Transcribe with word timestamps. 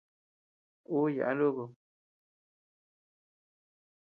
Ú 0.97 0.99
yaʼa 1.15 1.33
nukud. 1.37 1.71